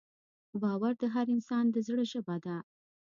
باور 0.61 0.93
د 1.01 1.03
هر 1.13 1.27
انسان 1.35 1.65
د 1.71 1.77
زړه 1.87 2.03
ژبه 2.11 2.35
ده. 2.45 2.57